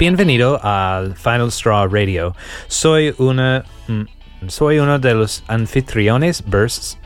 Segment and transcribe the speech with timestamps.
[0.00, 2.34] Bienvenido al Final Straw Radio.
[2.68, 6.98] Soy una mm, soy uno de los anfitriones Bursts.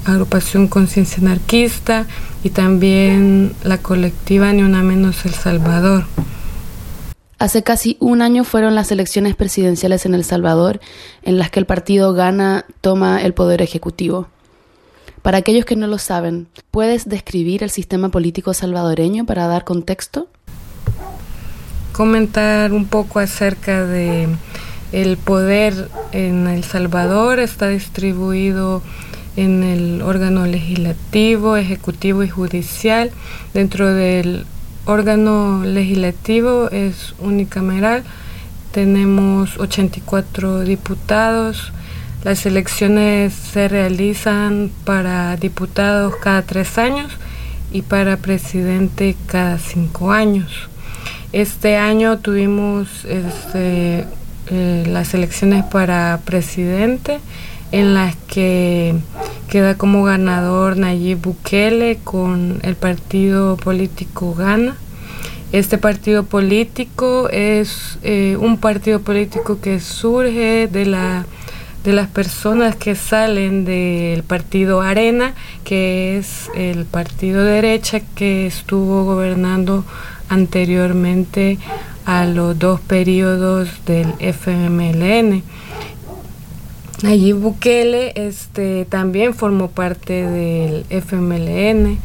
[0.05, 2.05] agrupación conciencia anarquista
[2.43, 6.05] y también la colectiva Ni Una Menos El Salvador.
[7.37, 10.79] Hace casi un año fueron las elecciones presidenciales en El Salvador,
[11.23, 14.27] en las que el partido Gana toma el poder ejecutivo.
[15.25, 20.27] Para aquellos que no lo saben, ¿puedes describir el sistema político salvadoreño para dar contexto?
[21.93, 24.27] comentar un poco acerca de
[24.91, 28.83] el poder en El Salvador está distribuido
[29.35, 33.09] en el órgano legislativo, ejecutivo y judicial.
[33.55, 34.45] Dentro del
[34.85, 38.03] órgano legislativo es unicameral.
[38.71, 41.71] Tenemos 84 diputados.
[42.25, 47.11] Las elecciones se realizan para diputados cada tres años
[47.71, 50.51] y para presidente cada cinco años.
[51.33, 54.05] Este año tuvimos este,
[54.47, 57.19] eh, las elecciones para presidente
[57.71, 58.95] en las que
[59.47, 64.75] queda como ganador Nayib Bukele con el partido político Gana.
[65.51, 71.27] Este partido político es eh, un partido político que surge de la
[71.85, 79.05] de las personas que salen del partido Arena, que es el partido derecha que estuvo
[79.05, 79.85] gobernando
[80.27, 81.59] anteriormente
[82.05, 85.43] a los dos periodos del FMLN.
[87.03, 91.99] Allí Bukele este, también formó parte del FMLN.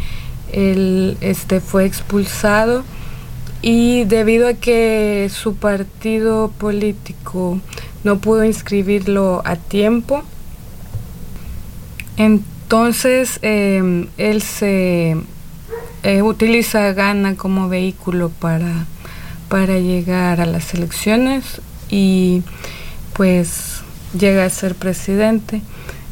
[0.53, 2.85] Él este, fue expulsado
[3.63, 7.61] y debido a que su partido político
[8.05, 10.23] no pudo inscribirlo a tiempo,
[12.17, 15.17] entonces em, él se
[16.03, 18.87] eh, utiliza Ghana como vehículo para,
[19.49, 22.43] para llegar a las elecciones y
[23.13, 23.83] pues
[24.19, 25.63] llega a ser presidente,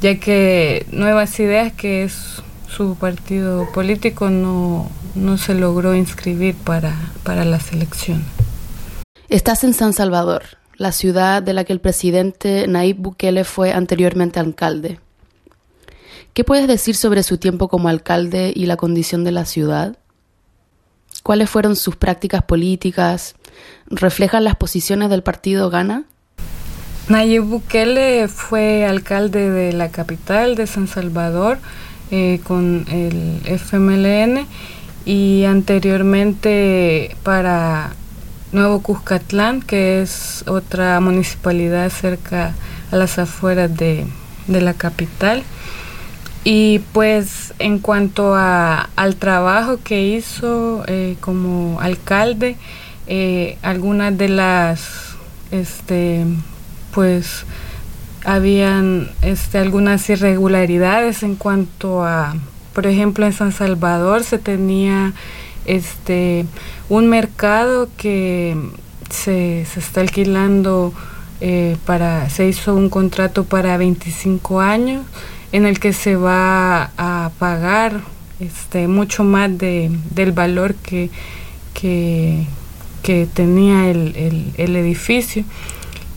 [0.02, 6.94] ya que Nuevas Ideas, que es su partido político, no, no se logró inscribir para,
[7.22, 8.26] para las elecciones.
[9.28, 10.42] Estás en San Salvador,
[10.78, 15.00] la ciudad de la que el presidente Nayib Bukele fue anteriormente alcalde.
[16.32, 19.98] ¿Qué puedes decir sobre su tiempo como alcalde y la condición de la ciudad?
[21.24, 23.34] ¿Cuáles fueron sus prácticas políticas?
[23.86, 26.04] ¿Reflejan las posiciones del partido Gana?
[27.08, 31.58] Nayib Bukele fue alcalde de la capital de San Salvador
[32.12, 34.46] eh, con el FMLN
[35.04, 37.96] y anteriormente para
[38.52, 42.54] Nuevo Cuscatlán, que es otra municipalidad cerca
[42.90, 44.06] a las afueras de
[44.46, 45.44] la capital.
[46.44, 52.56] Y pues en cuanto a, al trabajo que hizo eh, como alcalde,
[53.06, 55.16] eh, algunas de las,
[55.50, 56.24] este,
[56.94, 57.44] pues
[58.24, 62.34] habían este, algunas irregularidades en cuanto a,
[62.72, 65.12] por ejemplo, en San Salvador se tenía
[65.68, 66.46] este,
[66.88, 68.56] un mercado que
[69.10, 70.92] se, se está alquilando
[71.40, 75.04] eh, para, se hizo un contrato para 25 años
[75.52, 78.00] en el que se va a pagar
[78.40, 81.10] este, mucho más de, del valor que,
[81.74, 82.46] que,
[83.32, 85.44] tenía el, el, edificio.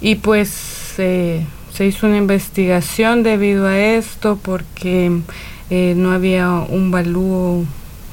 [0.02, 1.46] Y pues se
[1.80, 5.22] hizo una investigación debido a esto porque
[5.70, 7.66] eh, no había un valúo,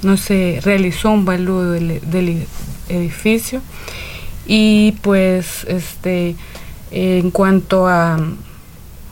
[0.03, 2.47] no se realizó un valúo del, del
[2.89, 3.61] edificio.
[4.47, 6.37] Y pues este
[6.91, 8.19] en cuanto a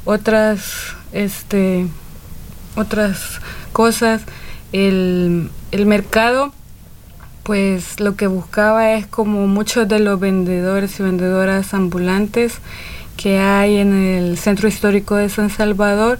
[0.06, 1.86] otras este
[2.74, 3.40] otras
[3.72, 4.22] cosas
[4.72, 6.52] el, el mercado
[7.42, 12.60] pues lo que buscaba es como muchos de los vendedores y vendedoras ambulantes
[13.16, 16.18] que hay en el centro histórico de San Salvador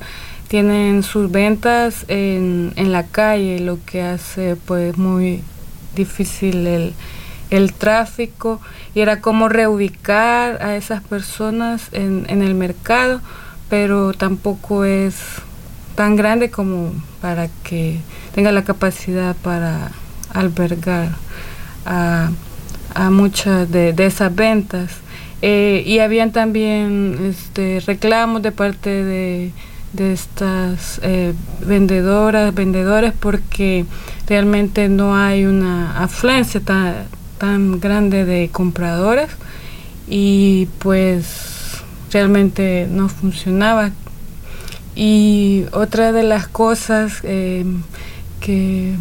[0.48, 5.42] tienen sus ventas en, en la calle, lo que hace pues muy
[5.94, 6.94] difícil el,
[7.50, 8.60] el tráfico
[8.94, 13.20] y era como reubicar a esas personas en, en el mercado,
[13.68, 15.16] pero tampoco es
[15.94, 17.98] tan grande como para que
[18.34, 19.90] tenga la capacidad para
[20.32, 21.08] albergar
[21.84, 22.30] a,
[22.94, 24.90] a muchas de, esas ventas.
[25.42, 29.52] Eh, y habían también este, reclamos de parte de,
[29.92, 33.86] de estas eh, vendedoras, vendedores, porque
[34.28, 37.06] realmente no hay una afluencia tan,
[37.38, 39.30] tan grande de compradores
[40.08, 43.90] y pues realmente no funcionaba.
[44.94, 47.64] Y otra de las cosas eh,
[48.40, 48.94] que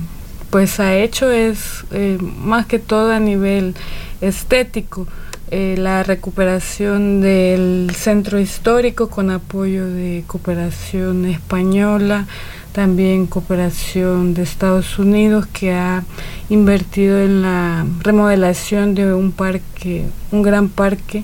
[0.50, 3.76] pues ha hecho es eh, más que todo a nivel
[4.22, 5.08] estético.
[5.51, 12.25] Eh, la recuperación del centro histórico con apoyo de cooperación española,
[12.71, 16.03] también cooperación de Estados Unidos que ha
[16.50, 21.24] invertido en la remodelación de un parque, un gran parque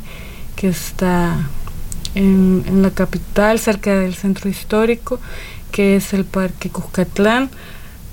[0.56, 1.50] que está
[2.14, 5.20] en, la capital, cerca del centro histórico,
[5.72, 7.50] que es el Parque Cuscatlán,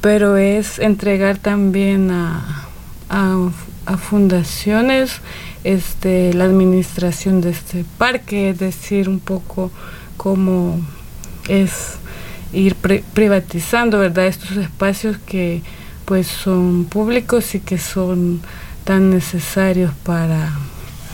[0.00, 2.66] pero es entregar también a,
[3.10, 3.36] a
[3.96, 5.20] fundaciones
[5.64, 9.70] este, la administración de este parque, es decir, un poco
[10.16, 10.80] cómo
[11.48, 11.94] es
[12.52, 14.26] ir privatizando, ¿verdad?
[14.26, 15.62] Estos espacios que
[16.04, 18.40] pues son públicos y que son
[18.84, 20.50] tan necesarios para,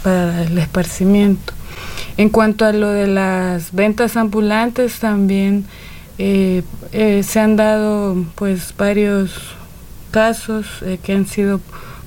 [0.03, 1.53] para el esparcimiento.
[2.17, 5.67] En cuanto a lo de las ventas ambulantes, también
[6.19, 6.63] eh,
[6.93, 9.33] eh, se han dado pues varios
[10.13, 11.61] casos eh, que han sido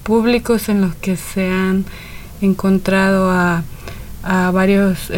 [0.07, 1.85] públicos en los que se han
[2.41, 3.63] encontrado a,
[4.51, 5.09] varios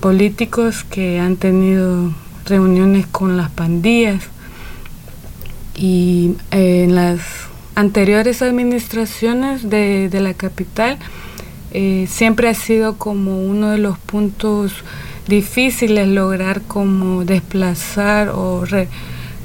[0.00, 2.12] políticos que han tenido
[2.44, 4.28] reuniones con las pandillas
[5.76, 7.20] y eh, en las
[7.74, 10.98] anteriores administraciones de, la capital
[11.72, 14.72] eh, siempre ha sido como uno de los puntos
[15.26, 18.64] difíciles lograr como desplazar o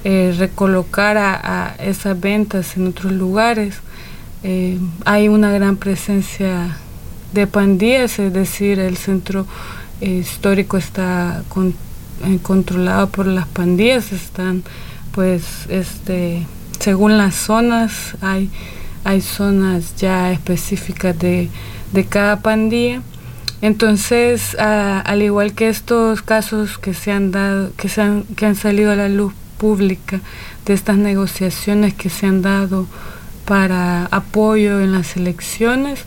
[0.03, 3.77] eh, recolocar a, esas ventas en otros lugares.
[5.05, 6.77] Hay una gran presencia
[7.33, 9.45] de pandillas, es decir, el centro
[10.01, 11.43] histórico está
[12.25, 14.63] eh, controlado por las pandillas están
[15.11, 16.45] pues este
[16.79, 18.49] según las zonas hay
[19.03, 21.49] hay zonas ya específicas de,
[21.93, 23.01] de cada pandilla.
[23.61, 28.55] Entonces al igual que estos casos que se han dado que se han, que han
[28.55, 30.21] salido a la luz pública
[30.65, 32.85] de estas negociaciones que se han dado
[33.49, 36.05] para apoyo en las elecciones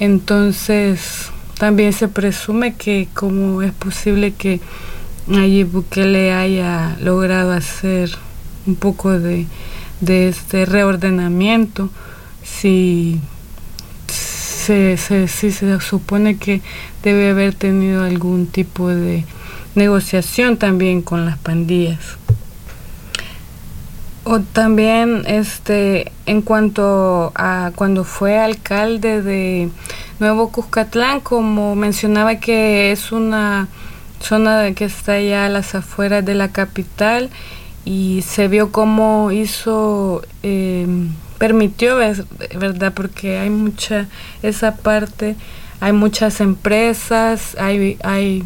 [0.00, 4.60] entonces también se presume que como es posible que
[5.32, 8.10] allí Bukele haya logrado hacer
[8.66, 9.46] un poco de,
[10.06, 11.88] este reordenamiento,
[12.42, 13.18] si
[14.08, 16.60] se, si se supone que
[17.02, 19.24] debe haber tenido algún tipo de
[19.74, 22.18] negociación también con las pandillas.
[24.26, 29.68] O también este en cuanto a cuando fue alcalde de
[30.18, 33.68] Nuevo Cuscatlán, como mencionaba que es una
[34.20, 37.28] zona que está ya a las afueras de la capital
[37.84, 40.86] y se vio cómo hizo, eh,
[41.36, 42.94] permitió, ¿verdad?
[42.94, 44.08] Porque hay mucha,
[44.42, 45.36] esa parte,
[45.80, 48.42] hay muchas empresas, hay, hay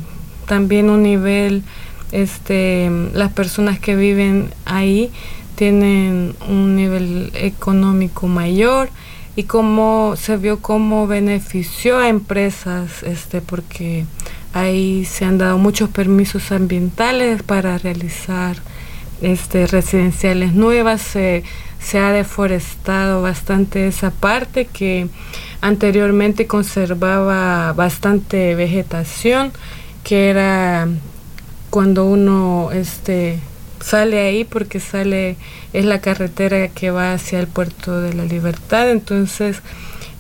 [0.47, 1.63] también un nivel,
[2.11, 5.13] este, las personas que viven ahí
[5.59, 8.89] tienen un nivel económico mayor
[9.37, 14.07] y cómo se vio cómo benefició a empresas, este, porque
[14.55, 18.57] Ahí se han dado muchos permisos ambientales para realizar
[19.21, 21.45] este, residenciales nuevas, se,
[21.95, 25.09] ha deforestado bastante esa parte que
[25.61, 29.53] anteriormente conservaba bastante vegetación,
[30.03, 30.89] que era
[31.71, 33.39] cuando uno este,
[33.81, 35.37] sale ahí porque sale,
[35.73, 39.63] es la carretera que va hacia el puerto de la libertad, entonces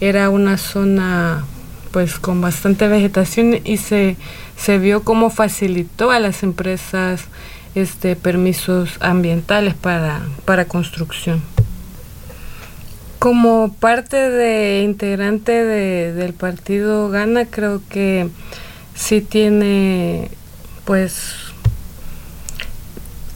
[0.01, 1.45] era una zona
[1.91, 4.17] pues con bastante vegetación y se,
[4.57, 7.25] se vio cómo facilitó a las empresas
[7.75, 11.43] este permisos ambientales para, para construcción.
[13.19, 18.29] Como parte de integrante de, del partido Gana, creo que
[18.95, 20.31] sí tiene
[20.85, 21.48] pues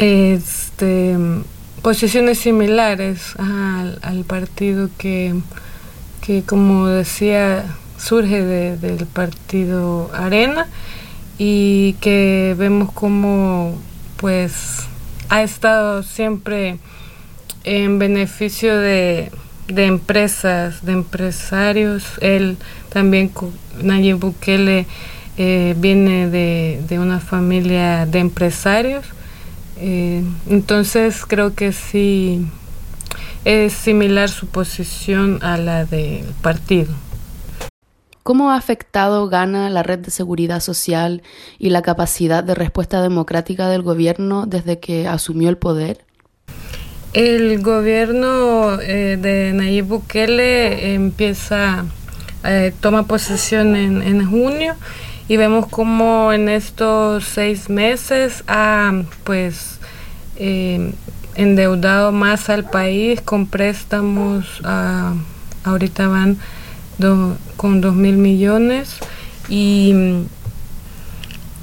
[0.03, 1.17] este
[1.83, 5.35] posiciones similares al, partido que,
[6.21, 7.65] que como decía
[7.99, 10.69] surge del partido Arena
[11.39, 13.79] y que vemos como
[14.17, 14.87] pues
[15.29, 16.79] ha estado siempre
[17.65, 19.33] en beneficio de,
[19.69, 22.05] empresas, de empresarios.
[22.21, 22.57] Él
[22.91, 23.33] también,
[23.83, 24.87] Nayib Bukele,
[25.39, 29.07] eh, viene de, una familia de empresarios.
[29.85, 32.47] Eh, entonces creo que sí
[33.45, 36.95] es similar su posición a la del partido.
[38.23, 41.23] ¿Cómo ha afectado Ghana la red de seguridad social
[41.59, 46.05] y la capacidad de respuesta democrática del gobierno desde que asumió el poder?
[47.13, 51.85] El gobierno eh, de Nayib Bukele empieza,
[52.45, 54.77] eh, toma posesión en, junio
[55.33, 58.93] y vemos como en estos seis meses ha
[59.25, 59.79] pues
[60.37, 60.93] eh,
[61.37, 65.15] endeudado más al país con préstamos, ah,
[65.65, 66.37] ahorita van
[67.57, 68.99] con dos mil millones
[69.49, 69.95] y,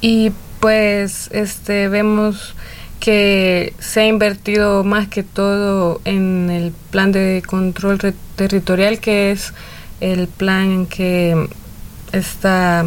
[0.02, 2.56] y pues este vemos
[3.00, 8.00] que se ha invertido más que todo en el plan de control
[8.36, 9.54] territorial que es
[10.02, 11.48] el plan que
[12.12, 12.84] está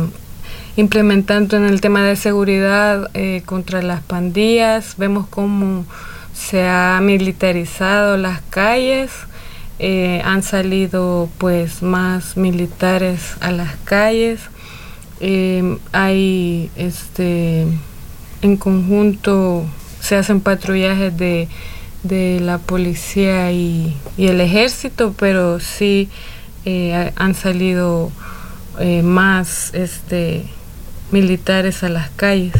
[0.76, 4.96] implementando en el tema de seguridad eh, contra las pandillas.
[4.96, 5.84] Vemos cómo
[6.34, 9.10] se ha militarizado las calles
[9.84, 14.38] eh, han salido pues más militares a las calles
[15.18, 17.66] em, hay este
[18.42, 19.64] en conjunto
[19.98, 21.48] se hacen patrullajes de,
[22.40, 26.08] la policía y, el ejército pero sí
[26.64, 28.12] eh, han salido
[28.78, 30.44] eh, más este
[31.12, 32.54] militares a las calles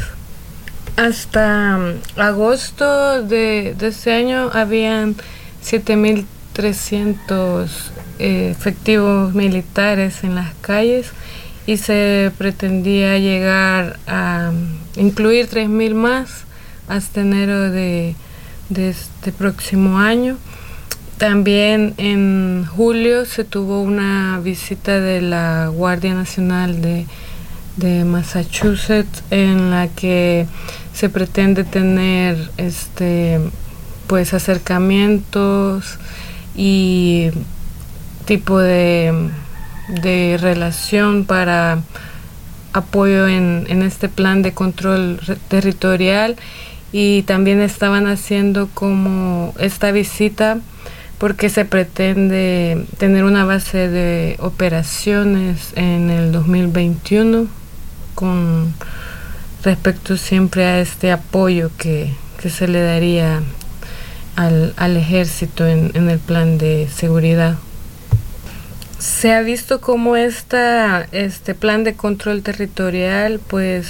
[0.97, 5.17] hasta mm, agosto de, de este año habían
[5.63, 11.11] 7000 300 eh, efectivos militares en las calles
[11.67, 14.53] y se pretendía llegar a
[14.97, 16.45] incluir 3.000 más
[16.89, 18.15] hasta enero de,
[18.75, 20.39] este próximo año.
[21.19, 27.07] También en julio se tuvo una visita de la Guardia Nacional de,
[27.77, 30.47] de Massachusetts en la que
[30.93, 33.41] se pretende tener este
[34.07, 35.99] pues acercamientos
[36.55, 37.31] y
[38.27, 39.31] tipo de,
[40.41, 41.83] relación para
[42.73, 46.37] apoyo en, este plan de control territorial.
[46.93, 50.59] Y también estaban haciendo como esta visita
[51.17, 57.62] porque se pretende tener una base de operaciones en el 2021
[58.15, 58.75] con
[59.63, 63.43] respecto siempre a este apoyo que, que se le daría
[64.37, 67.57] al, al ejército en, el plan de seguridad.
[68.99, 73.89] Se ha visto como esta, este plan de control territorial pues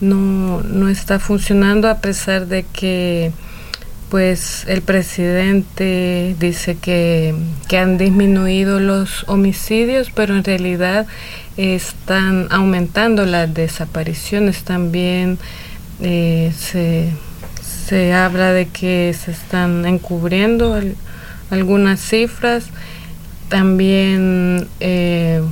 [0.00, 3.32] no, no está funcionando a pesar de que
[4.10, 7.34] pues el presidente dice que,
[7.68, 11.06] que, han disminuido los homicidios, pero en realidad
[11.56, 15.38] están aumentando las desapariciones también.
[16.00, 17.10] Eh, se,
[17.62, 20.80] se habla de que se están encubriendo
[21.50, 22.66] algunas cifras.
[23.48, 25.42] También, eh,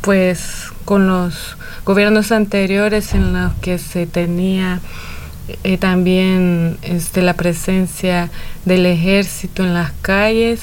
[0.00, 4.80] pues, con los gobiernos anteriores en los que se tenía
[5.64, 8.30] eh, también este, la presencia
[8.64, 10.62] del ejército en las calles,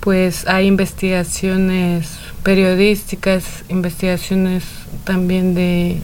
[0.00, 4.64] pues hay investigaciones periodísticas, investigaciones
[5.04, 6.00] también de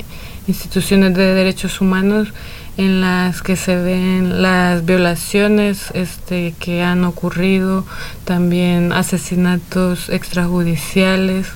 [0.47, 2.33] instituciones de derechos humanos
[2.77, 7.85] en las que se ven las violaciones este, que han ocurrido,
[8.25, 11.49] también asesinatos extrajudiciales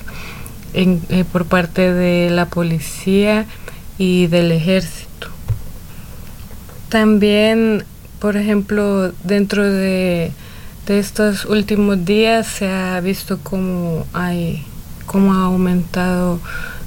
[0.73, 3.45] eh, por parte de la policía
[3.97, 5.29] y del ejército.
[6.89, 7.83] También
[8.19, 10.31] por ejemplo, dentro de,
[10.87, 14.63] estos últimos días se ha visto cómo hay
[15.05, 16.39] cómo ha aumentado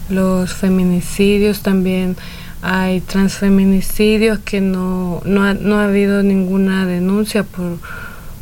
[0.08, 2.16] los feminicidios, también
[2.62, 7.78] hay transfeminicidios que no, no, ha, no ha habido ninguna denuncia por,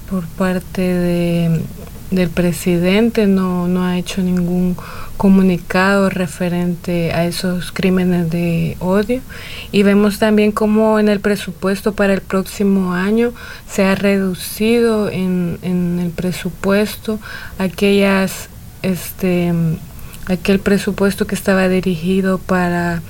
[0.08, 1.60] por parte de,
[2.10, 4.76] del presidente, no, no ha hecho ningún
[5.16, 9.20] comunicado referente a esos crímenes de odio.
[9.72, 13.32] Y vemos también cómo en el presupuesto para el próximo año
[13.70, 17.18] se ha reducido en, en el presupuesto
[17.58, 18.48] aquellas
[18.82, 19.52] este
[20.28, 23.02] aquel presupuesto que estaba dirigido para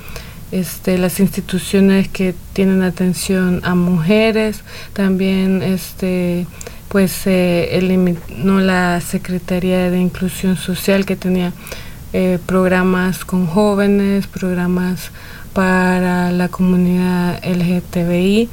[0.51, 4.63] este, las instituciones que tienen atención a mujeres,
[4.93, 6.47] también este,
[6.89, 11.53] pues se eliminó la Secretaría de Inclusión Social que tenía
[12.11, 15.11] eh, programas con jóvenes, programas
[15.53, 18.49] para la comunidad LGTBI.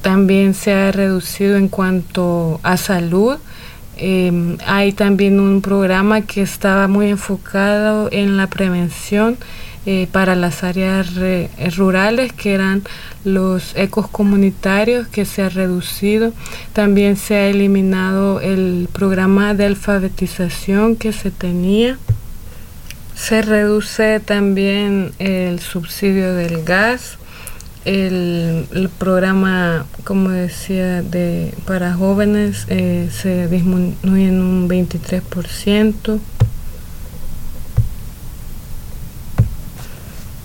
[0.00, 3.36] También se ha reducido en cuanto a salud.
[3.98, 9.36] Em, hay también un programa que estaba muy enfocado en la prevención
[9.90, 11.14] eh, para las áreas
[11.74, 12.82] rurales que eran
[13.24, 16.34] los ecos comunitarios que se ha reducido.
[16.74, 21.96] También se ha eliminado el programa de alfabetización que se tenía.
[23.14, 27.16] Se reduce también el subsidio del gas.
[27.86, 36.20] El, programa, como decía, de para jóvenes eh, se disminuye en un 23%.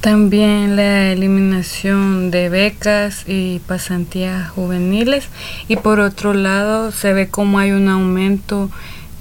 [0.03, 5.29] También la eliminación de becas y pasantías juveniles.
[5.69, 8.69] Y por otro lado se ve como hay un aumento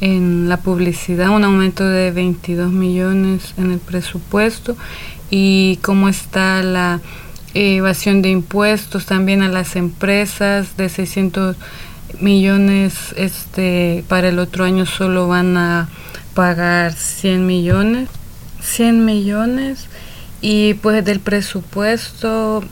[0.01, 4.77] en la publicidad, un aumento de 22 millones en el presupuesto.
[5.31, 7.01] Y cómo está la
[7.55, 11.55] evasión de impuestos también a las empresas de 600
[12.19, 15.88] millones este para el otro año solo van a
[16.35, 18.09] pagar 100 millones.
[18.61, 19.87] 100 millones
[20.42, 22.62] y pues del presupuesto,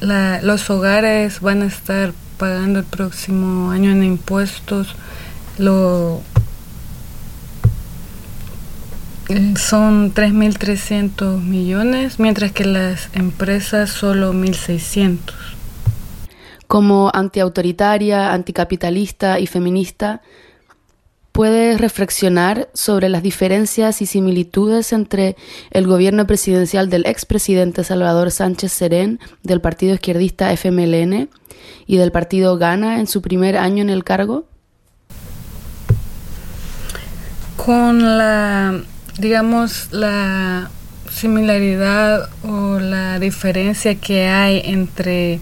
[0.00, 4.94] los hogares van a estar pagando el próximo año en impuestos
[5.58, 6.22] lo
[9.56, 15.18] son 3.300 millones, mientras que las empresas solo 1.600.
[16.68, 20.20] Como antiautoritaria, anticapitalista y feminista,
[21.36, 25.36] puede reflexionar sobre las diferencias y similitudes entre
[25.70, 31.28] el gobierno presidencial del expresidente Salvador Sánchez Serén del partido izquierdista FMLN
[31.86, 34.46] y del partido Gana en su primer año en el cargo?
[37.58, 38.80] Con la,
[39.18, 40.70] digamos, la
[41.10, 45.40] similaridad o la diferencia que hay entre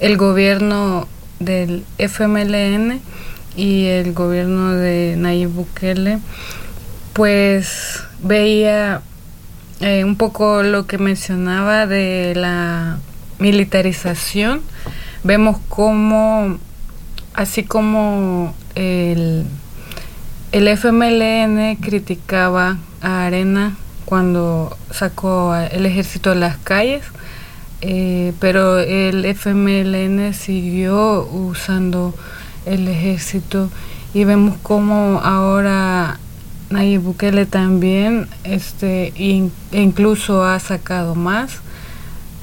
[0.00, 1.06] el gobierno
[1.38, 3.00] del FMLN
[3.56, 6.18] y el gobierno de Nayib Bukele,
[7.14, 9.00] pues veía
[9.80, 12.98] eh, un poco lo que mencionaba de la
[13.38, 14.60] militarización.
[15.24, 16.58] Vemos cómo,
[17.34, 19.46] así como el,
[20.52, 27.02] el FMLN criticaba a Arena cuando sacó el ejército de las calles,
[27.80, 32.14] eh, pero el FMLN siguió usando
[32.66, 33.70] el ejército
[34.12, 36.18] y vemos como ahora
[36.70, 39.12] Nayib Bukele también este
[39.72, 41.60] incluso ha sacado más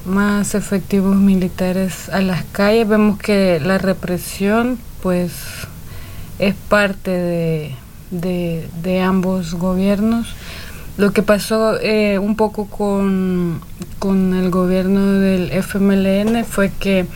[0.04, 2.88] más efectivos militares a las calles.
[2.88, 5.32] Vemos que la represión pues
[6.38, 7.74] es parte de,
[8.10, 10.34] de, ambos gobiernos.
[10.96, 13.60] Lo que pasó eh, un poco con,
[13.98, 17.06] con el gobierno del FMLN fue que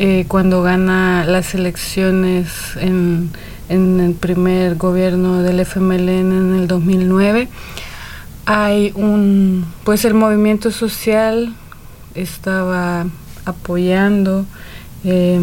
[0.00, 3.32] eh, cuando gana las elecciones en,
[3.68, 7.48] el primer gobierno del FMLN en el 2009,
[8.46, 11.52] hay un, pues el movimiento social
[12.14, 13.06] estaba
[13.44, 14.46] apoyando,
[15.02, 15.40] eh,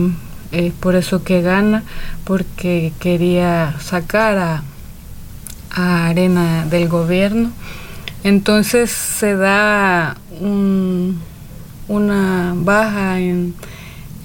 [0.54, 1.84] eh, por eso que gana,
[2.24, 4.64] porque quería sacar a,
[5.70, 7.52] a Arena del gobierno.
[8.24, 11.20] Entonces se da un,
[11.90, 13.54] una baja en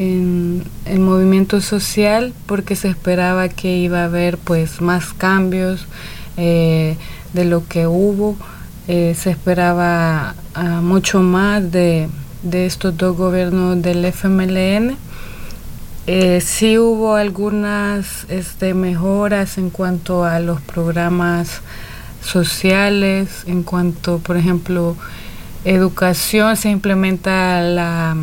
[0.01, 5.87] en el movimiento social porque se esperaba que iba a haber pues más cambios
[6.39, 6.97] eh,
[7.35, 8.35] de lo que hubo.
[8.89, 12.09] Eh, se esperaba ah, mucho más de,
[12.51, 14.97] estos dos gobiernos del FMLN
[16.07, 21.61] eh, sí hubo algunas este, mejoras en cuanto a los programas
[22.23, 24.97] sociales en cuanto por ejemplo
[25.65, 28.17] educación se implementa la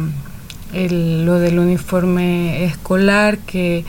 [0.74, 3.86] lo del uniforme escolar que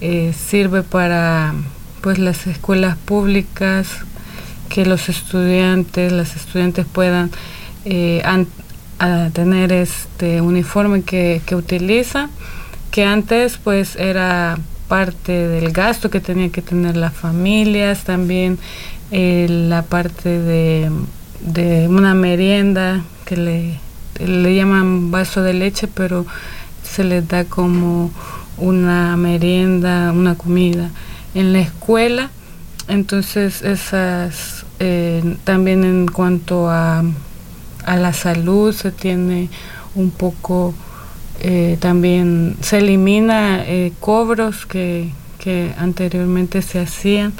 [0.00, 1.54] eh, sirve para
[2.00, 3.88] pues las escuelas públicas
[4.68, 7.30] que los estudiantes las estudiantes puedan
[7.84, 8.22] eh,
[9.32, 12.30] tener este uniforme que, que utilizan
[12.90, 18.58] que antes pues era parte del gasto que tenía que tener las familias también
[19.10, 20.90] eh, la parte de,
[21.40, 23.89] de una merienda que le
[24.26, 26.26] le llaman vaso de leche, pero
[26.82, 28.10] se les da como
[28.58, 30.90] una merienda, una comida.
[31.34, 32.30] En la escuela,
[32.88, 37.04] entonces esas, eh, también en cuanto a,
[37.84, 39.48] a, la salud se tiene
[39.94, 40.74] un poco,
[41.40, 47.32] eh, también se elimina eh, cobros que, que anteriormente se hacían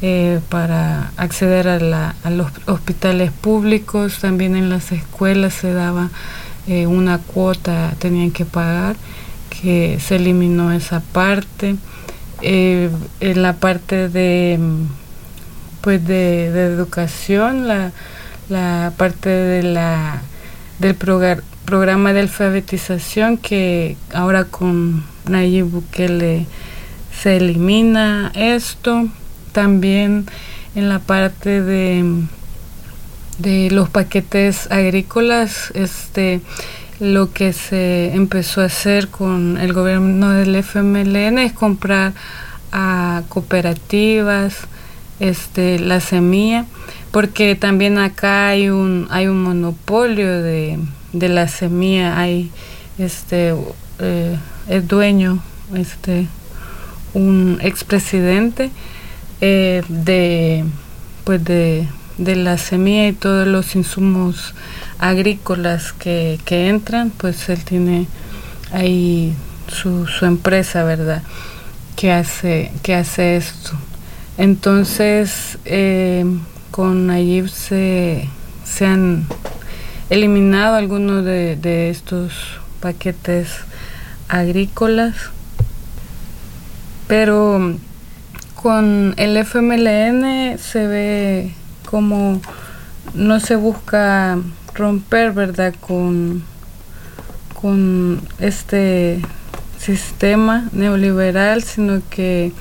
[0.00, 6.10] eh, para acceder a, los hospitales públicos, también en las escuelas se daba
[6.68, 8.94] eh, una cuota, tenían que pagar,
[9.50, 11.76] que se eliminó esa parte.
[12.42, 14.60] Eh, en la parte de
[15.80, 17.90] pues de, educación, la,
[18.48, 20.22] la, parte de la
[20.78, 26.46] del programa de alfabetización que ahora con Nayib Bukele
[27.20, 29.08] se elimina esto
[29.52, 30.26] también
[30.74, 32.04] en la parte de,
[33.38, 36.40] de los paquetes agrícolas, este
[37.00, 42.12] lo que se empezó a hacer con el gobierno del FMLN es comprar
[42.72, 44.56] a cooperativas
[45.20, 46.66] este la semilla
[47.12, 50.78] porque también acá hay un hay un monopolio de,
[51.12, 52.50] de la semilla hay
[52.98, 53.54] este
[54.00, 54.36] eh,
[54.68, 55.40] el dueño
[55.74, 56.26] este
[57.14, 58.70] un expresidente
[59.40, 60.64] eh, de,
[61.24, 61.86] pues de,
[62.18, 64.54] la semilla y todos los insumos
[64.98, 68.08] agrícolas que, entran, pues él tiene
[68.72, 69.34] ahí
[69.68, 71.22] su, su empresa, ¿verdad?
[71.94, 73.72] Que hace, que hace esto.
[74.36, 76.24] Entonces, eh,
[76.70, 78.28] con Nayib se,
[78.64, 79.26] se han
[80.10, 82.32] eliminado algunos de, de estos
[82.80, 83.48] paquetes
[84.28, 85.14] agrícolas,
[87.06, 87.76] pero
[88.62, 91.52] con el FMLN se ve
[91.88, 92.40] como
[93.14, 94.36] no se busca
[94.74, 95.74] romper, ¿verdad?
[95.78, 96.42] Con,
[97.60, 99.20] con este
[99.78, 102.52] sistema neoliberal, sino que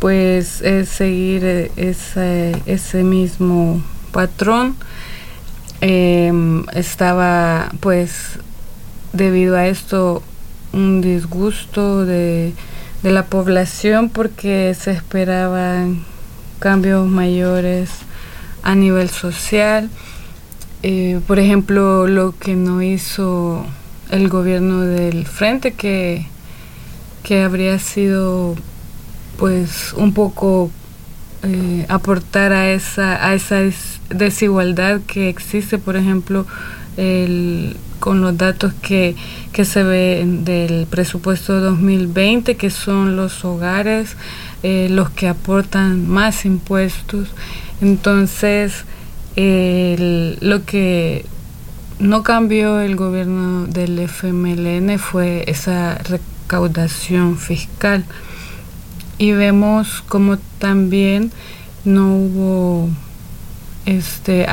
[0.00, 3.82] pues es seguir ese, ese mismo
[4.12, 4.76] patrón.
[5.80, 8.38] Em, estaba pues
[9.14, 10.22] debido a esto
[10.74, 12.52] un disgusto de
[13.02, 16.04] de la población porque se esperaban
[16.58, 17.90] cambios mayores
[18.62, 19.88] a nivel social.
[20.82, 23.64] Eh, por ejemplo, lo que no hizo
[24.10, 26.26] el gobierno del frente, que,
[27.22, 28.56] que habría sido
[29.38, 30.70] pues un poco
[31.42, 33.60] eh, aportar a esa, a esa
[34.10, 36.46] desigualdad que existe, por ejemplo,
[36.98, 39.14] el, con los datos que,
[39.62, 44.16] se ven del presupuesto 2020, que son los hogares
[44.62, 47.28] eh, los que aportan más impuestos.
[47.80, 48.84] Entonces,
[49.36, 51.24] lo que
[51.98, 58.04] no cambió el gobierno del FMLN fue esa recaudación fiscal.
[59.18, 61.30] Y vemos como también
[61.84, 62.88] no hubo
[63.86, 64.46] este,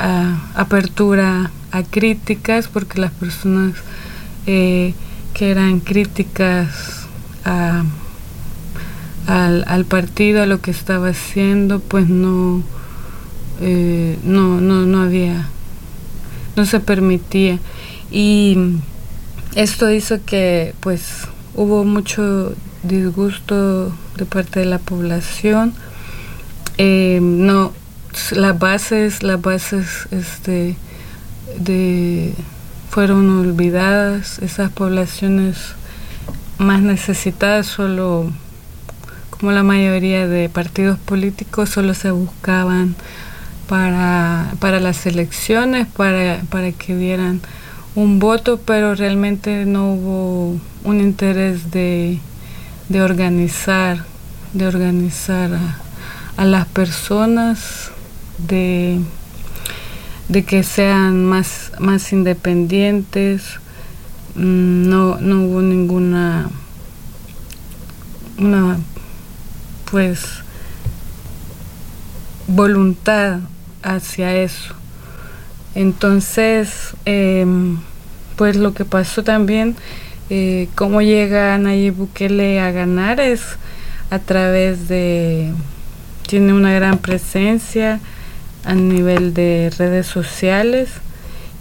[0.56, 3.74] apertura a críticas porque las personas
[4.46, 4.94] eh,
[5.34, 7.06] que eran críticas
[9.28, 12.64] al, partido, a lo que estaba haciendo, pues no,
[13.62, 15.48] eh, no, no, no había,
[16.56, 17.60] no se permitía.
[18.12, 18.58] Y
[19.56, 25.74] esto hizo que pues hubo mucho disgusto de parte de la población.
[26.78, 27.74] Eh, no,
[28.32, 30.76] las bases, las bases, este,
[31.60, 32.34] de
[32.90, 35.58] fueron olvidadas, esas poblaciones
[36.58, 38.32] más necesitadas solo,
[39.30, 42.96] como la mayoría de partidos políticos, solo se buscaban
[43.68, 47.42] para, para las elecciones, para, para que dieran
[47.96, 52.20] un voto, pero realmente no hubo un interés de,
[52.90, 54.06] de organizar,
[54.54, 55.52] de organizar
[56.38, 57.92] a las personas,
[58.38, 59.00] de
[60.30, 63.60] de que sean más, más independientes.
[64.36, 66.50] Mm, no, no hubo ninguna
[68.38, 68.78] una
[69.90, 70.44] pues
[72.48, 73.40] voluntad
[73.84, 74.76] hacia eso.
[75.76, 77.80] Entonces, em,
[78.36, 79.76] pues lo que pasó también
[80.30, 83.22] Eh, ¿Cómo llega Nayib Bukele a ganar?
[83.22, 83.58] Es
[84.10, 85.54] a través de...
[86.28, 88.02] Tiene una gran presencia
[88.68, 90.90] a nivel de redes sociales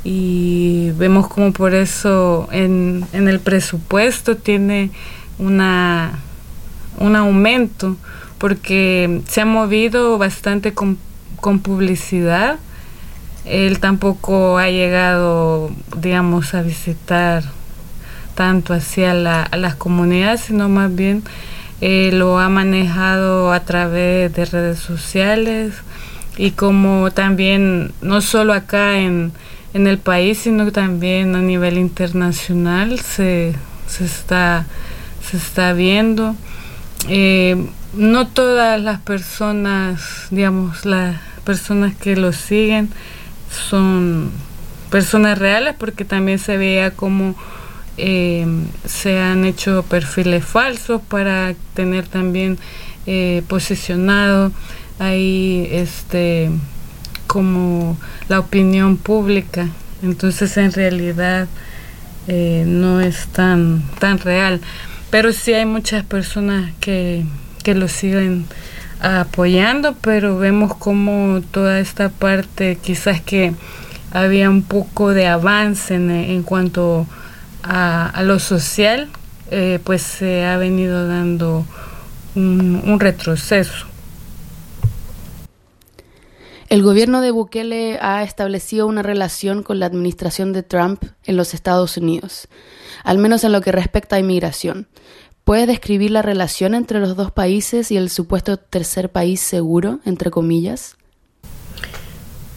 [0.03, 4.90] y vemos como por eso en, en el presupuesto tiene
[5.38, 6.19] una,
[6.99, 7.97] un aumento
[8.38, 10.99] porque se ha movido bastante con,
[11.40, 12.59] con publicidad.
[13.45, 17.45] Él tampoco ha llegado, digamos, a visitar
[18.35, 21.23] tanto hacia la, a las comunidades, sino más bien
[21.81, 25.73] eh, lo ha manejado a través de redes sociales
[26.37, 29.33] y como también, no solo acá en,
[29.75, 33.55] en el país, sino también a nivel internacional se,
[33.87, 34.66] se, está,
[35.29, 36.35] se está viendo.
[37.09, 42.90] Eh, no todas las personas, digamos, las personas que lo siguen
[43.51, 44.31] son
[44.90, 47.35] personas reales porque también se veía como
[47.96, 48.46] eh,
[48.85, 52.59] se han hecho perfiles falsos para tener también
[53.07, 54.53] eh, posicionado
[54.98, 56.50] ahí este
[57.26, 57.96] como
[58.28, 59.68] la opinión pública
[60.02, 61.48] entonces en realidad
[62.28, 64.61] eh, no es tan tan real
[65.11, 67.24] pero sí hay muchas personas que,
[67.62, 68.46] que lo siguen
[69.00, 73.54] apoyando pero vemos como toda esta parte quizás que
[74.12, 77.06] había un poco de avance en, en cuanto
[77.68, 79.09] a, lo social,
[79.50, 81.64] eh, pues se ha venido dando
[82.35, 83.87] un, retroceso.
[86.68, 91.55] El gobierno de Bukele ha establecido una relación con la administración de Trump en los
[91.55, 92.48] Estados Unidos,
[93.05, 94.88] al menos en lo que respecta a inmigración.
[95.44, 100.33] ¿Puede describir la relación entre los dos países y el supuesto tercer país seguro, entre
[100.33, 100.96] comillas?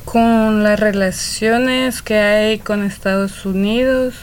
[0.06, 4.16] Con las relaciones que hay con Estados Unidos,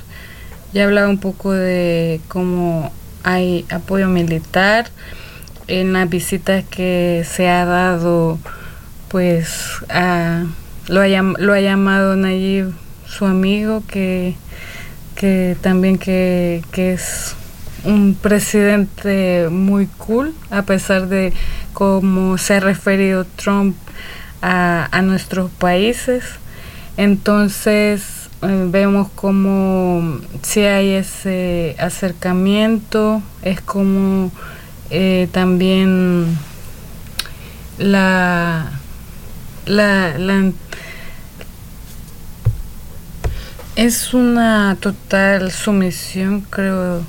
[0.73, 2.91] ya hablaba un poco de cómo
[3.23, 4.89] hay apoyo militar
[5.69, 8.41] en las visitas que se ha dado,
[9.09, 9.85] pues
[10.89, 12.73] lo, ha, llamado Nayib
[13.07, 14.35] su amigo, que,
[15.15, 17.35] que también que, que es
[17.85, 21.33] un presidente muy cool, a pesar de
[21.73, 23.77] cómo se ha referido Trump
[24.43, 26.25] a, a nuestros países.
[26.97, 34.31] Entonces, eh, vemos como si hay ese acercamiento, es como
[34.91, 36.37] eh, también
[37.79, 38.71] la,
[39.67, 40.53] la, la,
[43.77, 47.03] es una total sumisión creo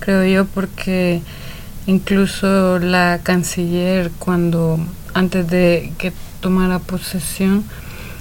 [0.00, 1.22] creo yo porque
[1.86, 4.78] incluso la canciller cuando
[5.14, 7.64] antes de que tomara posesión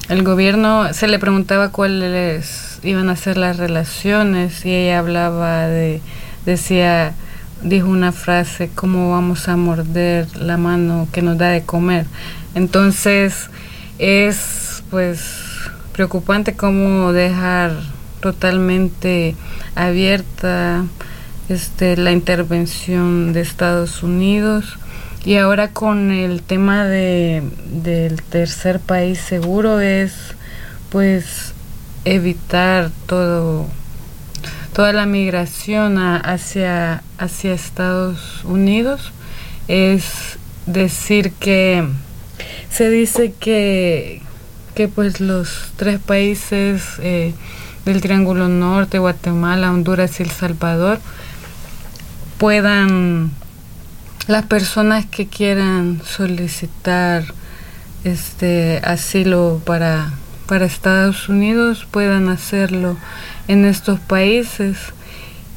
[0.10, 6.02] el gobierno se le preguntaba cuáles iban a ser las relaciones y ella hablaba de,
[6.45, 7.13] decía,
[7.63, 12.06] dijo una frase, ¿cómo vamos a morder la mano que nos da de comer?
[12.56, 13.50] Entonces
[14.00, 15.21] es pues
[15.93, 17.74] preocupante cómo dejar
[18.19, 19.36] totalmente
[19.76, 20.86] abierta
[21.50, 24.78] este, la intervención de Estados Unidos
[25.24, 30.13] y ahora con el tema de, del tercer país seguro es
[30.89, 31.54] pues
[32.06, 33.67] evitar todo
[34.74, 39.12] toda la migración hacia, hacia Estados Unidos.
[39.68, 41.88] Es decir que
[42.70, 44.22] se dice que,
[44.76, 47.34] que pues los tres países eh,
[47.86, 51.00] del Triángulo Norte, Guatemala, Honduras y El Salvador,
[52.38, 53.32] puedan
[54.28, 57.24] las personas que quieran solicitar
[58.04, 60.12] este asilo para,
[60.52, 62.98] para Estados Unidos puedan hacerlo
[63.48, 64.78] en estos países.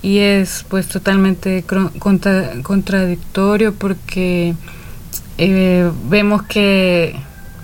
[0.02, 1.64] Y es pues totalmente
[2.62, 4.54] contradictorio porque
[5.36, 7.16] eh, vemos que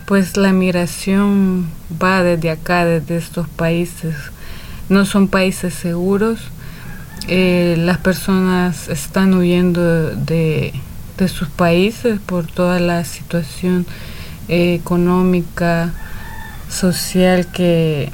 [0.06, 1.68] pues la migración
[2.02, 4.16] va desde acá, desde estos países,
[4.88, 6.40] no son países seguros,
[7.28, 10.74] eh, las personas están huyendo de,
[11.16, 13.86] de sus países por toda la situación
[14.48, 15.92] eh, económica,
[16.70, 18.10] social que,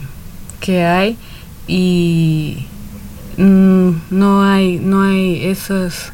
[0.61, 1.16] que hay
[1.66, 2.66] y
[3.37, 6.12] mm, no hay no hay esas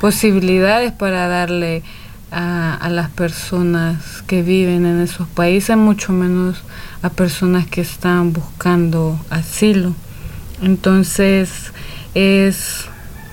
[0.00, 1.82] posibilidades para darle
[2.30, 6.62] a, a, las personas que viven en esos países, mucho menos
[7.02, 9.94] a personas que están buscando asilo.
[10.62, 11.72] Entonces
[12.14, 12.86] es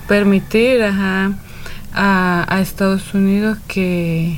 [0.07, 1.33] permitir ajá,
[1.93, 4.37] a, Estados Unidos que,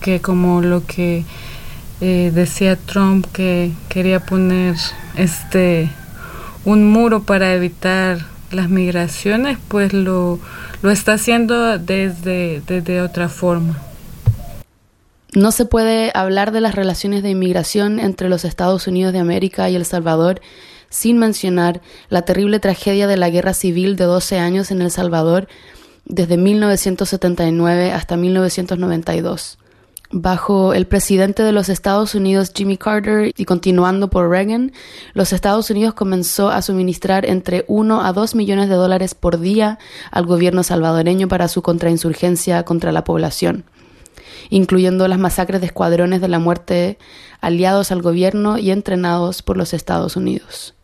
[0.00, 1.24] que como lo que
[2.06, 4.76] eh, decía Trump que quería poner
[5.16, 5.88] este
[6.66, 8.18] un muro para evitar
[8.50, 10.38] las migraciones, pues lo,
[10.82, 13.80] lo está haciendo desde, desde otra forma.
[15.32, 19.70] No se puede hablar de las relaciones de inmigración entre los Estados Unidos de América
[19.70, 20.42] y El Salvador
[20.90, 25.48] sin mencionar la terrible tragedia de la guerra civil de 12 años en El Salvador
[26.04, 29.56] desde 1979 hasta 1992.
[30.16, 34.70] Bajo el presidente de los Estados Unidos Jimmy Carter y continuando por Reagan,
[35.12, 39.80] los Estados Unidos comenzó a suministrar entre 1 a 2 millones de dólares por día
[40.12, 43.64] al gobierno salvadoreño para su contrainsurgencia contra la población
[44.50, 46.96] incluyendo las masacres de escuadrones de la muerte
[47.40, 50.76] aliados al gobierno y entrenados por los Estados Unidos.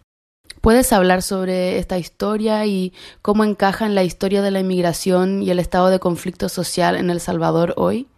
[0.61, 5.51] ¿Puedes hablar sobre esta historia y cómo encaja en la historia de la inmigración y
[5.51, 8.09] el estado de conflicto social en El Salvador hoy?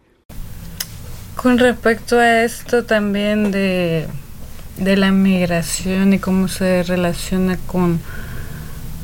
[1.35, 4.07] Con respecto a esto también de,
[4.77, 7.99] la inmigración y cómo se relaciona con,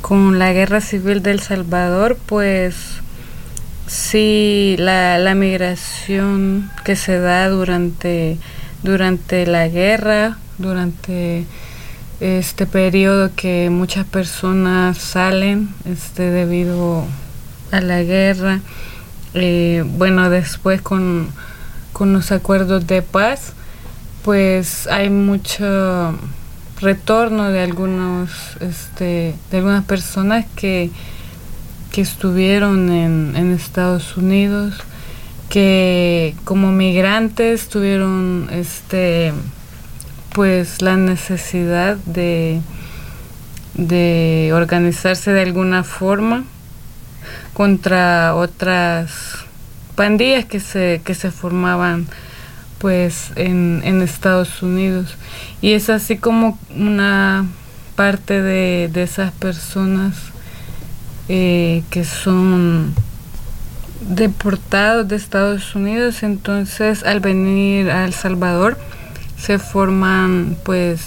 [0.00, 3.00] con la guerra civil de El Salvador, pues
[3.90, 8.38] Sí, la, la migración que se da durante,
[8.84, 11.44] durante la guerra, durante
[12.20, 17.04] este periodo que muchas personas salen este, debido
[17.72, 18.60] a la guerra.
[19.34, 21.26] Eh, bueno, después con,
[22.00, 23.52] con los acuerdos de paz,
[24.24, 26.18] pues hay mucho
[26.80, 30.90] retorno de algunos este, de algunas personas que
[31.92, 34.76] que estuvieron en, Estados Unidos,
[35.50, 39.34] que como migrantes tuvieron este
[40.32, 42.62] pues la necesidad de,
[43.74, 46.44] de organizarse de alguna forma
[47.52, 49.49] contra otras
[50.00, 52.06] pandillas que se, que se formaban
[52.78, 55.14] pues en, en Estados Unidos
[55.60, 57.44] y es así como una
[57.96, 60.14] parte de, de esas personas
[61.28, 62.94] eh, que son
[64.00, 68.78] deportados de Estados Unidos, entonces al venir a El Salvador
[69.36, 71.02] se forman pues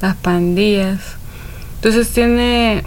[0.00, 1.00] las pandillas.
[1.74, 2.82] Entonces tiene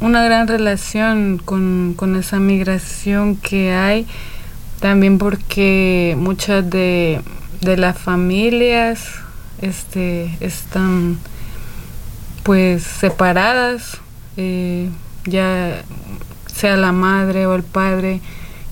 [0.00, 4.06] una gran relación con, esa migración que hay,
[4.80, 7.20] también porque muchas de,
[7.62, 9.14] las familias
[9.60, 11.18] este, están
[12.44, 13.98] pues separadas.
[14.36, 14.88] Eh,
[15.28, 15.82] ya
[16.46, 18.20] sea la madre o el padre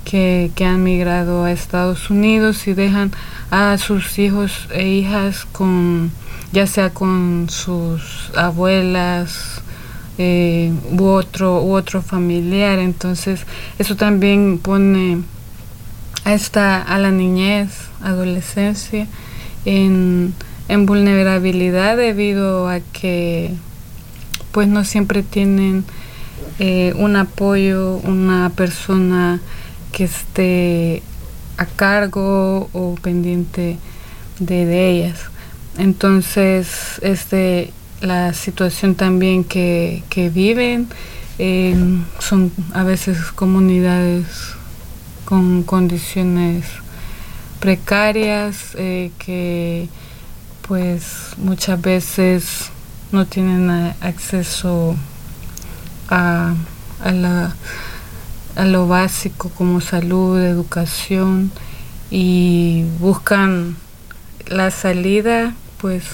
[0.04, 3.12] que, han migrado a Estados Unidos y dejan
[3.50, 6.10] a sus hijos e hijas con
[6.52, 9.62] ya sea con sus abuelas
[10.18, 13.46] eh, u otro u otro familiar entonces
[13.79, 15.18] eso también pone
[16.24, 17.70] a esta a la niñez
[18.02, 19.07] adolescencia
[19.64, 20.35] en,
[20.68, 23.52] en vulnerabilidad debido a que
[24.52, 25.85] pues no siempre tienen
[26.59, 29.40] eh, un apoyo, una persona
[29.92, 31.02] que esté
[31.59, 33.76] a cargo o pendiente
[34.38, 35.20] de, ellas.
[35.76, 40.02] Entonces, este, la situación también que,
[40.35, 40.88] viven
[42.18, 44.26] son a veces comunidades
[45.24, 46.64] con condiciones
[47.61, 49.88] precarias eh, que
[50.66, 52.70] pues muchas veces
[53.12, 54.96] no tienen acceso
[56.09, 56.54] a,
[57.02, 61.50] a lo básico como salud, educación
[62.11, 63.76] y buscan
[64.46, 66.04] la salida pues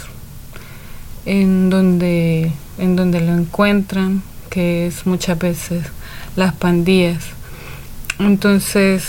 [1.27, 5.85] en donde en donde lo encuentran que es muchas veces
[6.37, 7.25] las pandillas
[8.19, 9.05] entonces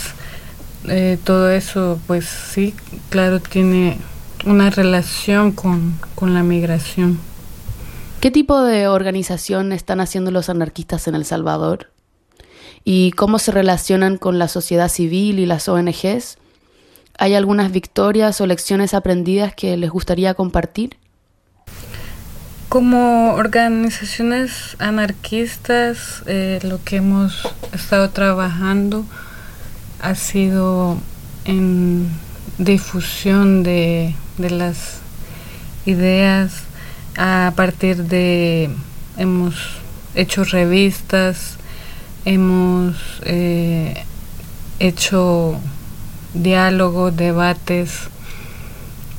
[0.88, 2.74] eh, todo eso pues sí
[3.08, 3.98] claro tiene
[4.44, 7.18] una relación con, con la migración
[8.24, 11.90] ¿Qué tipo de organización están haciendo los anarquistas en El Salvador?
[12.82, 16.38] ¿Y cómo se relacionan con la sociedad civil y las ONGs?
[17.18, 20.96] ¿Hay algunas victorias o lecciones aprendidas que les gustaría compartir?
[22.68, 29.04] Como organizaciones anarquistas, eh, lo que hemos estado trabajando
[30.00, 30.98] ha sido
[31.44, 32.08] en
[32.58, 34.98] difusión de, de las
[35.86, 36.64] ideas.
[37.16, 38.70] A partir de
[39.16, 39.54] hemos
[40.14, 41.56] hecho revistas,
[42.24, 44.02] hemos eh,
[44.78, 45.58] hecho
[46.32, 48.08] diálogos, debates,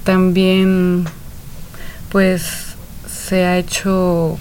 [0.04, 1.06] también
[2.10, 2.75] pues
[3.28, 4.38] se ha hecho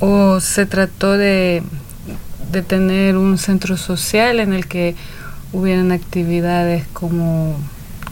[0.00, 1.62] o se trató de,
[2.50, 4.96] de tener un centro social en el que
[5.52, 7.56] hubieran actividades como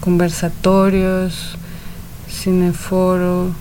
[0.01, 1.57] conversatorios,
[2.29, 3.53] cineforo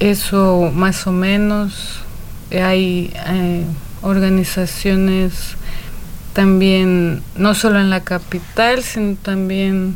[0.00, 2.00] eso más o menos.
[2.50, 3.64] Hay eh,
[4.02, 5.56] organizaciones
[6.32, 9.94] también, no solo en la capital, sino también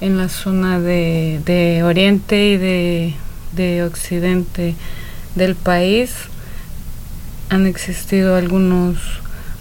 [0.00, 3.14] en la zona de, oriente y de,
[3.52, 4.74] de, occidente
[5.34, 6.12] del país.
[7.48, 8.96] Han existido algunos,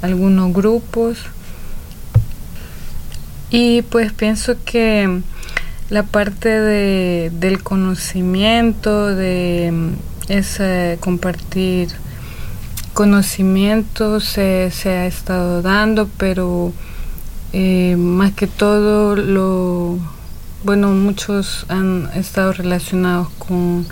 [0.01, 1.17] algunos grupos
[3.49, 5.21] y pues pienso que
[5.89, 9.91] la parte de, del conocimiento, de
[10.29, 11.89] ese compartir
[12.93, 16.71] conocimiento se, se ha estado dando, pero
[17.53, 19.97] eh, más que todo lo
[20.64, 23.86] bueno muchos han estado relacionados con,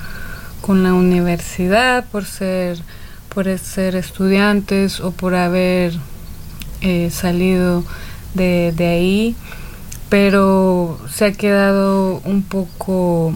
[0.61, 2.79] con la universidad por ser
[3.33, 5.93] por ser estudiantes o por haber
[6.81, 7.83] eh, salido
[8.33, 9.35] de, de ahí
[10.09, 13.33] pero se ha quedado un poco,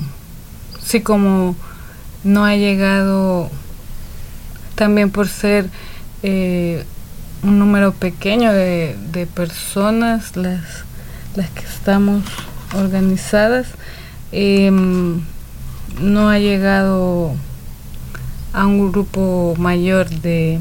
[0.83, 1.55] sí como
[2.23, 3.49] no ha llegado
[4.75, 5.69] también por ser
[6.23, 6.83] eh,
[7.43, 10.63] un número pequeño de, de personas las,
[11.35, 12.23] las que estamos
[12.73, 13.67] organizadas,
[14.31, 15.21] em,
[16.01, 17.33] no ha llegado
[18.53, 20.59] a un grupo mayor de,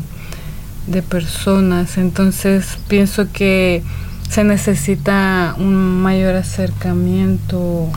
[0.87, 1.99] de personas.
[1.99, 3.83] Entonces pienso que
[4.29, 7.89] se necesita un mayor acercamiento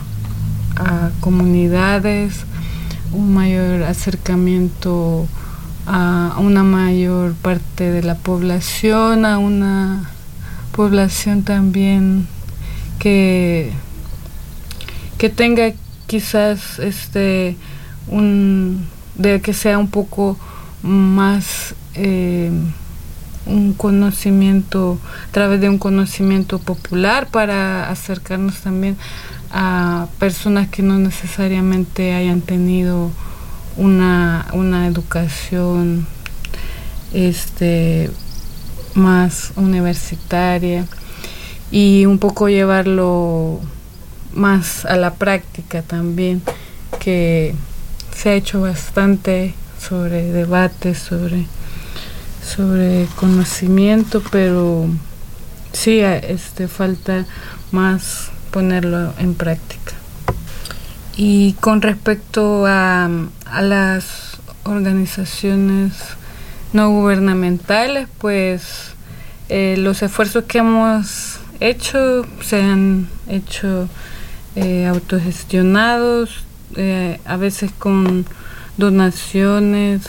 [0.76, 2.44] a comunidades,
[3.12, 5.26] un mayor acercamiento
[5.86, 10.10] a una mayor parte de la población, a una
[10.72, 12.26] población también
[12.98, 13.72] que,
[15.18, 15.72] que tenga
[16.06, 17.56] quizás este
[18.08, 18.86] un
[19.16, 20.38] de que sea un poco
[20.82, 22.50] más eh,
[23.46, 24.98] un conocimiento,
[25.28, 28.96] a través de un conocimiento popular para acercarnos también
[29.52, 33.10] a personas que no necesariamente hayan tenido
[33.76, 36.06] una, una educación
[37.12, 38.10] este
[38.94, 40.86] más universitaria
[41.70, 43.60] y un poco llevarlo
[44.36, 46.42] más a la práctica también
[47.00, 47.54] que
[48.14, 51.46] se ha hecho bastante sobre debates sobre
[52.46, 54.86] sobre conocimiento, pero
[55.72, 57.26] sí este, falta
[57.72, 59.92] más ponerlo en práctica.
[61.16, 63.10] Y con respecto a,
[63.46, 65.92] a las organizaciones
[66.72, 68.92] no gubernamentales, pues
[69.48, 73.88] eh, los esfuerzos que hemos hecho se han hecho
[74.56, 76.44] eh, autogestionados,
[76.74, 78.26] eh, a veces con
[78.76, 80.02] donaciones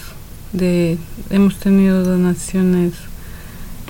[0.53, 0.97] de
[1.29, 2.93] hemos tenido donaciones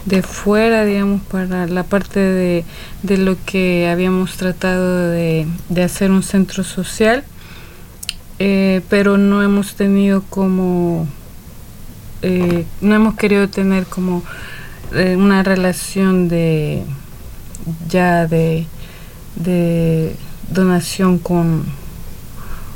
[0.05, 2.64] de fuera, digamos, para la parte de,
[3.03, 7.24] de lo que habíamos tratado de, de hacer un centro social,
[8.39, 11.08] eh, pero no hemos tenido como,
[12.22, 14.24] eh, no hemos querido tener como
[14.93, 16.84] eh, una relación de
[17.89, 18.66] ya de,
[19.36, 20.16] de
[20.50, 21.66] donación con,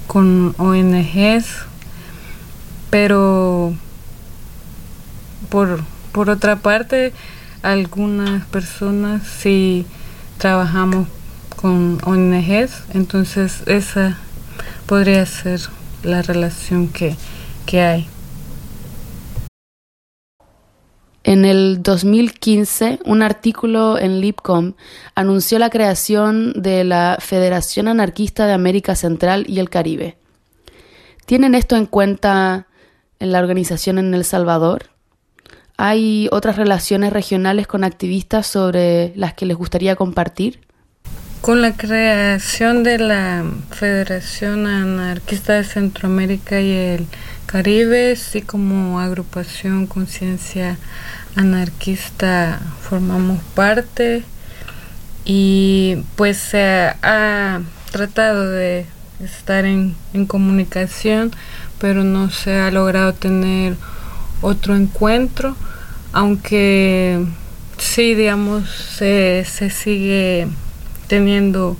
[0.07, 1.72] con ONGs
[2.91, 3.74] pero
[5.49, 5.80] por,
[6.11, 7.13] por otra parte,
[7.63, 9.88] algunas personas sí
[10.38, 11.07] trabajamos
[11.55, 14.17] con ONGs, entonces esa
[14.86, 15.61] podría ser
[16.03, 17.15] la relación que,
[17.65, 18.11] que hay.
[21.32, 24.73] En el 2015, un artículo en Lipcom
[25.15, 30.17] anunció la creación de la Federación Anarquista de América Central y el Caribe.
[31.25, 32.67] ¿Tienen esto en cuenta
[33.21, 34.89] en la organización en El Salvador?
[35.77, 40.59] ¿Hay otras relaciones regionales con activistas sobre las que les gustaría compartir?
[41.39, 47.07] Con la creación de la Federación Anarquista de Centroamérica y el
[47.45, 50.77] Caribe, así como agrupación Conciencia
[51.36, 54.23] Anarquista, formamos parte
[55.25, 57.61] y pues se ha
[57.91, 58.86] tratado de
[59.19, 61.32] estar en, en comunicación
[61.82, 63.75] pero no se ha logrado tener
[64.41, 65.55] otro encuentro,
[66.13, 67.25] aunque
[67.79, 70.47] sí, digamos, se, se sigue
[71.07, 71.75] teniendo,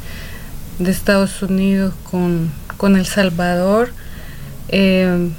[0.78, 3.92] de Estados Unidos con, con El Salvador.
[4.68, 5.30] Eh,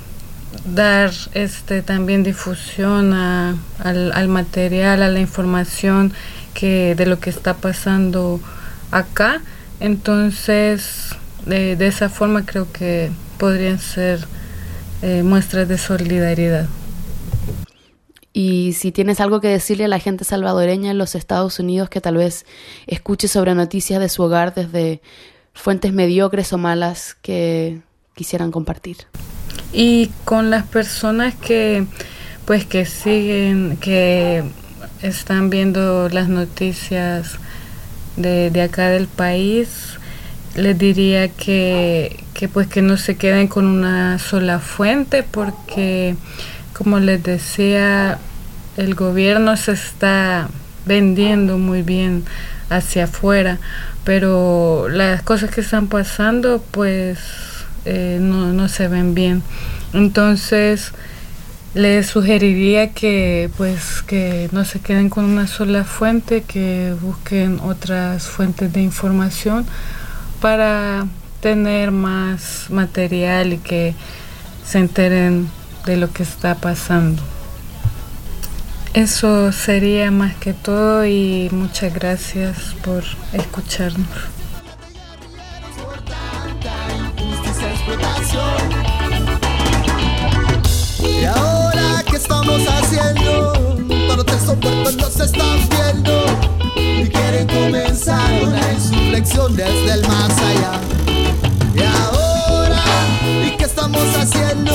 [0.64, 3.60] dar este también difusión al,
[4.14, 6.14] al, material, a la información
[6.54, 8.40] que de lo que está pasando
[8.92, 9.42] acá.
[9.80, 14.26] Entonces, de, de esa forma creo que podrían ser
[15.02, 16.68] eh, muestras de solidaridad.
[18.34, 22.02] Y si tienes algo que decirle a la gente salvadoreña en los Estados Unidos que
[22.02, 22.46] tal vez
[22.86, 25.02] escuche sobre noticias de su hogar desde
[25.54, 27.82] fuentes mediocres o malas que
[28.14, 28.98] quisieran compartir.
[29.74, 31.86] Y con las personas que
[32.46, 34.44] pues que siguen, que
[35.02, 37.38] están viendo las noticias
[38.18, 39.98] de, de acá del país,
[40.56, 46.16] les diría que, que pues que no se queden con una sola fuente porque
[46.74, 48.20] como les decía
[48.78, 50.50] el gobierno se está
[50.86, 52.24] vendiendo muy bien
[52.70, 53.58] hacia afuera
[54.06, 57.20] pero las cosas que están pasando pues
[57.86, 59.44] eh, no, no se ven bien
[59.94, 60.92] entonces
[61.76, 68.24] les sugeriría que pues que no se queden con una sola fuente que busquen otras
[68.28, 69.66] fuentes de información
[70.40, 71.06] para
[71.42, 73.94] tener más material y que
[74.66, 75.50] se enteren
[75.86, 77.22] de lo que está pasando.
[78.94, 84.08] Eso sería más que todo y muchas gracias por escucharnos.
[91.20, 93.54] Y ahora que estamos haciendo,
[94.08, 96.26] todos esos puertos nos están viendo
[96.76, 100.80] y quieren comenzar una insurrección desde el más allá.
[101.76, 102.84] Y ahora,
[103.46, 104.72] ¿y qué estamos haciendo?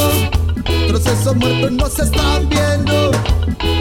[0.88, 3.10] Todos esos muertos nos están viendo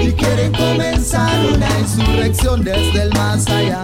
[0.01, 3.83] y quieren comenzar una insurrección desde el más allá.